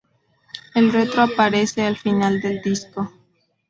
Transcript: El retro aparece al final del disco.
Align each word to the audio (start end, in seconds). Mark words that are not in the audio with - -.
El 0.73 0.91
retro 0.91 1.21
aparece 1.21 1.83
al 1.85 1.95
final 1.95 2.41
del 2.41 2.59
disco. 2.63 3.11